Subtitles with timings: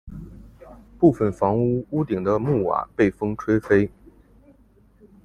[0.97, 3.91] 部分房屋屋顶的木瓦被风吹飞。